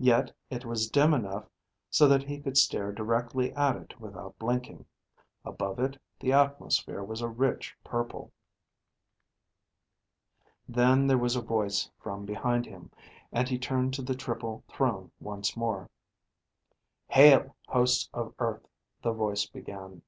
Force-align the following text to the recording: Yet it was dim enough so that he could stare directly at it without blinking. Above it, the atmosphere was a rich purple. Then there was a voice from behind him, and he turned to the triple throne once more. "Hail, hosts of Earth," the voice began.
Yet 0.00 0.32
it 0.50 0.64
was 0.64 0.90
dim 0.90 1.14
enough 1.14 1.48
so 1.90 2.08
that 2.08 2.24
he 2.24 2.40
could 2.40 2.58
stare 2.58 2.90
directly 2.90 3.52
at 3.54 3.76
it 3.76 4.00
without 4.00 4.36
blinking. 4.36 4.84
Above 5.44 5.78
it, 5.78 5.96
the 6.18 6.32
atmosphere 6.32 7.04
was 7.04 7.20
a 7.20 7.28
rich 7.28 7.76
purple. 7.84 8.32
Then 10.68 11.06
there 11.06 11.16
was 11.18 11.36
a 11.36 11.40
voice 11.40 11.88
from 12.00 12.24
behind 12.26 12.66
him, 12.66 12.90
and 13.30 13.48
he 13.48 13.58
turned 13.60 13.94
to 13.94 14.02
the 14.02 14.16
triple 14.16 14.64
throne 14.66 15.12
once 15.20 15.56
more. 15.56 15.88
"Hail, 17.06 17.54
hosts 17.68 18.08
of 18.12 18.34
Earth," 18.40 18.66
the 19.02 19.12
voice 19.12 19.46
began. 19.46 19.98